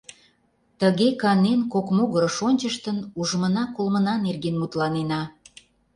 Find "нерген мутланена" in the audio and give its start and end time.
4.25-5.21